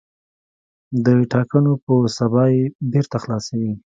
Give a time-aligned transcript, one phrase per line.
[1.05, 3.73] د ټاکنو په سبا یې بېرته خلاصوي.